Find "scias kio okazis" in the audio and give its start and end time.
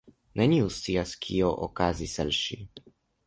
0.77-2.17